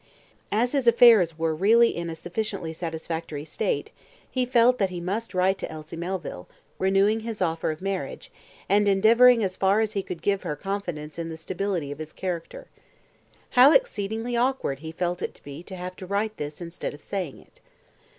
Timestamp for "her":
10.41-10.55